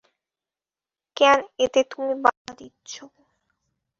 [1.17, 2.91] কেন এতে তুমি বাধা দিচ্ছ?